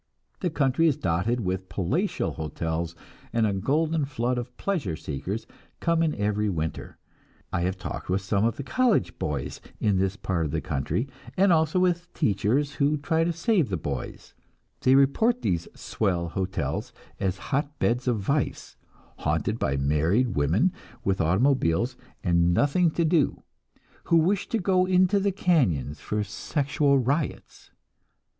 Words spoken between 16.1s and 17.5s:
hotels as